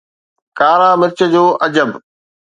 [0.57, 1.89] ڪارا مرچ جو عجب